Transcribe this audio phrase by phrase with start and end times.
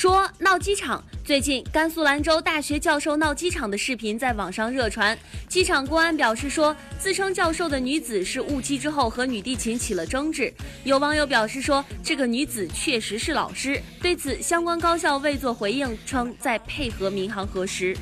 [0.00, 1.04] 说闹机场。
[1.22, 5.16] 最近，甘肃兰州大学教授闹机场的视频在网上热传。
[5.46, 10.50] 机场公安表示说，自称教授的女子是误机之后和女地勤起了争执。
[10.84, 13.78] 有网友表示说，这个女子确实是老师。
[14.00, 17.94] 对此，相关高校未作回应，称在配合民航核实。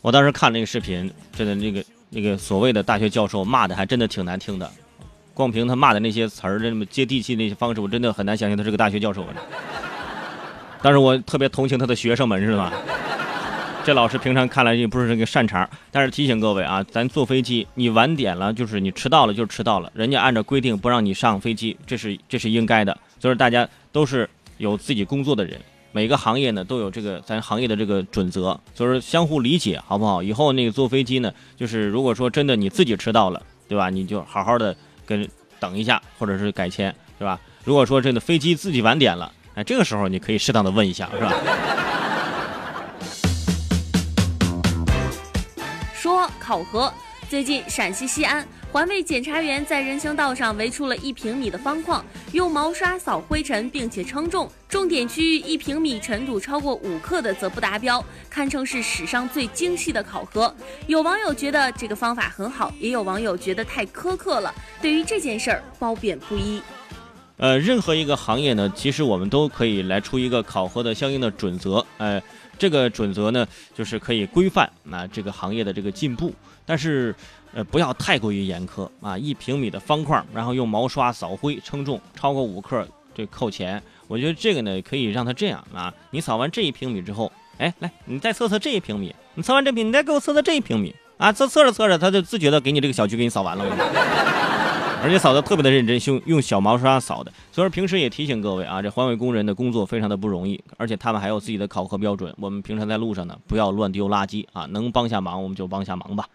[0.00, 4.72] 我当时看那个视频，真的那个那个所谓的大学教授骂的还真的挺难听的。
[5.34, 9.26] 光凭他骂的那些词儿，这么接地气那些方式，我真的很难相信他是个大学教授。
[10.82, 12.72] 但是我特别同情他的学生们，是吧？
[13.84, 15.68] 这老师平常看来也不是这个善茬。
[15.90, 19.90] 但是提醒各位啊，咱坐飞机，你晚点了就是你迟到了，就迟到了。
[19.94, 22.92] 人家按照规定不让你上飞机，这是这是应该的。
[23.18, 24.28] 所以说大家都是
[24.58, 25.58] 有自己工作的人，
[25.90, 30.22] 每个行业呢都有这个咱行业的这个准则，所以说相互理解，好不好？
[30.22, 33.88] 以后那个坐飞机呢，就是如果说真的你自己迟到了，对吧？
[33.88, 35.26] 你就好好的跟
[35.58, 37.40] 等一下，或者是改签，对吧？
[37.64, 39.32] 如果说真的飞机自己晚点了。
[39.58, 41.34] 哎，这个时候你可以适当的问一下，是吧？
[45.92, 46.94] 说考核，
[47.28, 60.54] 最近陕西西安环卫检查员在人行道上围出了一平米的方框，用毛刷扫灰尘，并且称重，重点区域一平米尘土超过五克的则不达标，堪称是史上最精细的考核。
[60.86, 64.54] 有网友觉得这个方法很好，也有网友觉得太苛刻了。
[64.80, 66.62] 对于这件事儿，褒贬不一。
[67.38, 71.84] 呃，任何一个行业呢，其实我们都可以来出一个考核的相应的准则。
[71.96, 72.20] 呃，
[72.58, 76.34] 这个准则呢，就是可以规范啊这个行业的这个进步，
[76.66, 77.14] 但是
[77.54, 79.16] 呃不要太过于严苛啊。
[79.16, 83.80] 一平米的方块，然后用毛刷扫灰称重，超过五克这扣钱。
[84.08, 94.47] 我觉得这个呢，可以让他这样啊，你扫完这一平米之后，哎，来你再测测这一平米，你测完这平，你再给我测测这一平米啊，测测着测着，他就自觉的给你这个小区给你扫完了。
[95.00, 97.32] 而且扫的特别的认真，用用小毛刷扫的。
[97.52, 102.34] 所以说平时也提醒各位啊，这环卫工人的工作非常的不容易，而且他们还有自己的考核标准。
[102.38, 106.28] 我们平常在路上呢，不要乱丢垃圾啊，能帮下忙我们就帮下忙吧。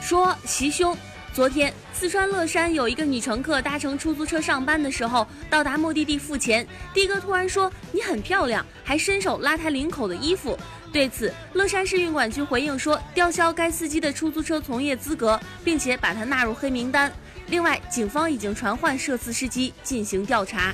[0.00, 0.96] 说袭胸。
[1.32, 6.64] 昨天，四川乐山有一个女乘客搭乘出租车上班的时候，到达目的地付钱，
[6.94, 10.56] 的哥突然说：“你很漂亮”，还伸手拉她领口的衣服。
[10.94, 17.12] 对此，乐山市运管局回应说，吊销该司机的出租车从业资格，并且把他纳入黑名单。
[17.48, 20.72] 另外，警方已经传唤涉事司机进行调查。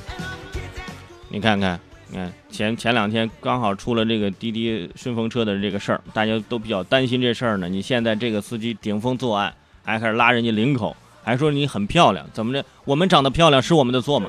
[1.31, 7.67] 你看看，你看前前两天刚好出了这个滴滴顺风车的这个事儿，大家都比较担心这事儿呢。
[7.67, 9.55] 你现在这个司机顶风作案。
[9.83, 10.95] 还开始拉人家领口，
[11.25, 12.63] 还说你很漂亮，怎么着？
[12.85, 14.29] 我们长得漂亮是我们的错吗？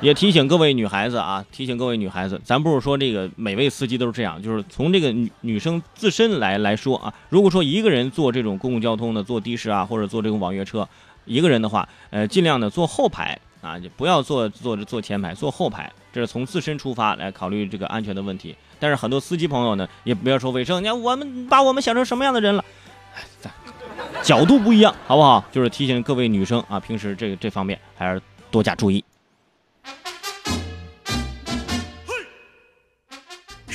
[0.00, 7.12] 也提醒各位女孩子啊，提醒各位女孩子，咱不是说这个每位司机都是这样，就是从这个女女生自身来来说啊。
[7.28, 10.88] 如果说一个人坐这种公共交通的，坐的士啊，或者坐这种网约车，
[11.26, 18.56] 一个人的话，呃，尽量的坐后排啊，就不要坐坐坐前排，坐后排，这是从自身出发来考虑这个安全的问题。
[18.78, 22.64] 但是很多司机朋友呢，也不要说卫生，你看我们把我们想成什么样的人了？
[23.14, 23.52] 哎，咱。
[24.22, 25.44] 角度不一样，好不好？
[25.52, 29.04] 就是提醒各位女生啊，平时这个这方面还是多加注意。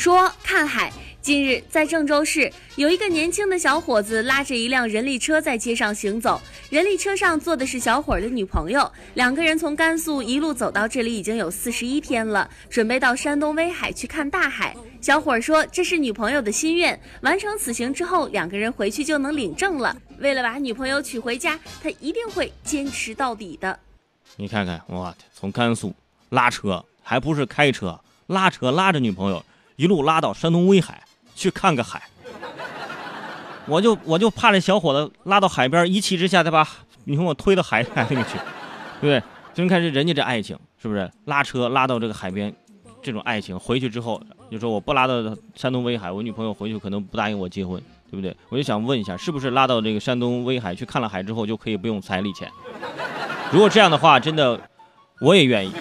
[0.05, 6.39] 说看海，近日在郑州市有一个年轻的小伙子拉着一辆人力车在街上行走，
[6.69, 14.75] 人力车上坐的是小伙的女朋友，两个人从甘肃一路走到这里已经有四十一天了，准备到山东威海去看大海。
[15.01, 19.97] 小伙说：“这是女朋友的心愿，完成此行之后，两个人回去就能领证了。
[20.19, 23.79] 为了把女朋友娶回家，他一定会坚持到底的。”
[24.37, 25.95] 你看看，我从甘肃
[26.29, 29.43] 拉车，还不是开车，拉车拉着女朋友
[29.75, 31.03] 一路拉到山东威海
[31.35, 32.01] 去看个海。
[33.65, 36.67] 我就我就怕这小伙子拉到海边，一气之下再把
[37.05, 38.37] 女朋友推到海海里去，
[38.99, 39.23] 对不对？
[39.53, 41.09] 就看这人家这爱情，是不是？
[41.25, 42.53] 拉车拉到这个海边。
[43.01, 44.19] 这种爱情回去之后，
[44.49, 45.13] 就说我不拉到
[45.53, 48.35] 山东威海，我女朋友回去可能不答应我结婚，对不对？
[48.49, 52.51] 我就想问一下，是不是拉到这个山东威海去看了海之后就可以不用彩礼钱？
[53.51, 54.59] 如果这样的话，真的
[55.21, 55.71] 我也愿意。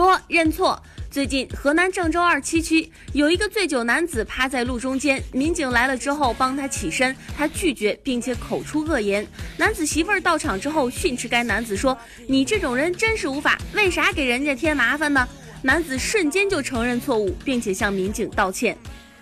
[0.00, 0.82] 说认错。
[1.10, 9.26] 最近，河南郑州二七区有一个醉酒男子趴在路中间，民警来了之后帮他起身，他拒绝，并且口出恶言。
[9.58, 11.94] 男子媳妇儿到场之后训斥该男子说
[12.26, 15.28] ：“你这种人真是无法，为啥给人家添麻烦呢？”
[15.60, 18.74] 男子瞬间就承认错误，并且向民警道歉。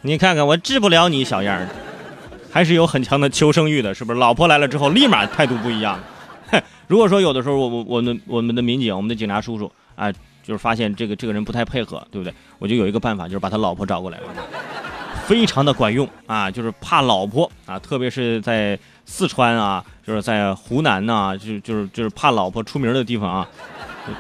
[0.02, 1.66] 你看看我治不了你小样儿，
[2.52, 4.20] 还是有很强的求生欲的，是不是？
[4.20, 5.98] 老婆来了之后，立马态度不一样。
[6.86, 10.12] 如果说有的时候我我我们我们的民警，我们的警察叔叔啊。
[10.48, 12.32] 就是发现这个这个人不太配合，对不对？
[12.58, 14.18] 我就有一个办法，就是把他老婆找过来，
[15.26, 23.48] 非常的管用啊，就是怕老婆啊，特别是在四川啊，就是在湖南呐、就就是就是怕老婆出名的地方啊，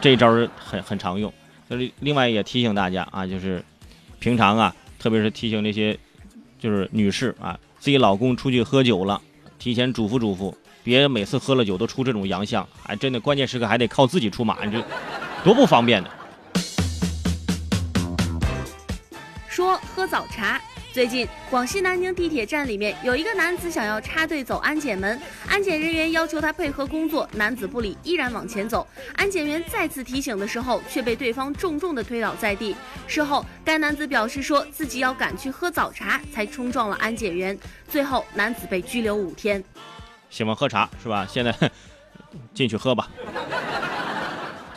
[0.02, 1.32] 这招很很常用。
[1.70, 3.64] 就是另外也提醒大家啊，就是
[4.18, 5.98] 平常啊，特别是提醒那些
[6.58, 9.18] 就是女士啊，自己老公出去喝酒了，
[9.58, 10.54] 提前嘱咐嘱咐，
[10.84, 14.84] 别每次喝了酒都出这种洋相，哎，真的关键时刻还得靠自己出马，你这
[15.42, 16.10] 多不方便呢。
[19.58, 20.60] 说喝早茶。
[20.92, 28.86] 最近，广西南宁地铁站里面有一个男子想要插队走安检门，安检人员要求他配合工作，男子不理，依然往前走。
[29.16, 32.76] 安检员再次提醒的时候，却被对方重重的推倒在地。
[33.08, 37.58] 事后，该男子表示说自己要赶去喝早茶，才冲撞了安检员。
[37.88, 39.62] 最后，男子被拘留五天。
[40.30, 41.26] 喜欢喝茶是吧？
[41.28, 41.52] 现在
[42.54, 43.08] 进去喝吧。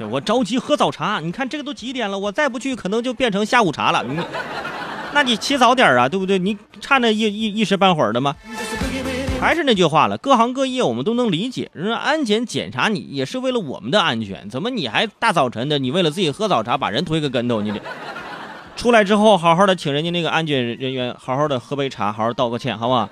[0.09, 4.03] 我着急喝早茶，你看这个都几点了，我再不去可能就变成下午茶了。
[4.03, 4.17] 你，
[5.13, 6.39] 那你起早点啊，对不对？
[6.39, 8.35] 你差那一一一时半会儿的吗？
[9.39, 17.81] 还是那句话了，各行各业我们都能理解，人安检检查你也是为了我们的安全，怎么你还大早晨的，你为了自己喝早茶把人推个跟头，你这
[18.75, 23.09] 出来之后好好的请人家那个安检人员好好的喝杯茶，好好道个歉，好不好？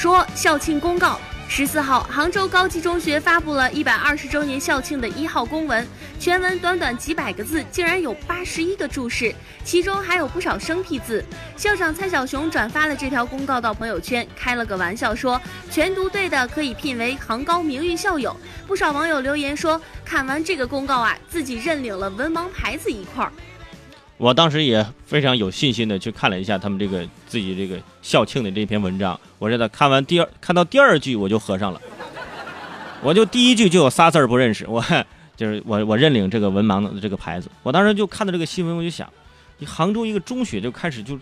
[0.00, 1.20] 说校庆公告。
[1.46, 5.86] 十四号，杭州高级中学发布了一百二十周年校庆的一号公文，
[6.18, 11.22] 全文短短几百个字，竟然有八十一个注释，其中还有不少生僻字。
[11.54, 15.38] 校长蔡小雄转发了这条公告到朋友圈，开了个玩笑说，
[15.70, 18.34] 全读对的可以聘为杭高名誉校友。
[18.66, 23.30] 不少网友留言说，看完这个公告啊，自己认领了文盲牌子一块儿。
[24.20, 31.80] 我当时也非常有信心的去看了一下他们这个自己这个校庆的这篇文章，我真的看完第二看到第二句我就合上了，
[33.00, 34.84] 我就第一句就有仨字儿不认识，我
[35.38, 37.50] 就是我我认领这个文盲的这个牌子。
[37.62, 39.10] 我当时就看到这个新闻，我就想，
[39.56, 41.18] 你杭州一个中学就开始就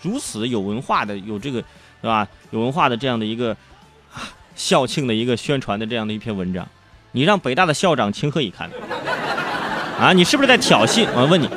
[0.00, 2.28] 如此有文化的有这个是吧？
[2.52, 3.56] 有文化的这样的一个
[4.54, 6.68] 校庆的一个宣传的这样的一篇文章，
[7.10, 8.70] 你让北大的校长情何以堪？
[9.98, 11.08] 啊，你是不是在挑衅？
[11.16, 11.48] 我问你。